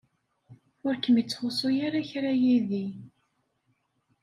[0.85, 2.87] Ur kem-ittxuṣṣu ara kra yid-i.